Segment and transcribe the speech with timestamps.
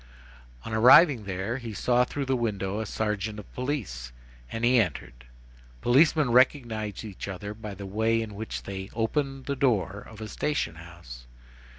[0.65, 4.11] On arriving there, he saw through the window a sergeant of police,
[4.51, 5.27] and he entered.
[5.79, 10.19] Policemen recognize each other by the very way in which they open the door of
[10.19, 11.27] a station house.